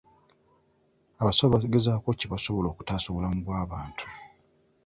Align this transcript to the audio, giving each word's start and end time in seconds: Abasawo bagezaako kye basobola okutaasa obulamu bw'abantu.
Abasawo 1.21 1.49
bagezaako 1.53 2.09
kye 2.19 2.27
basobola 2.33 2.67
okutaasa 2.69 3.07
obulamu 3.09 3.39
bw'abantu. 3.45 4.05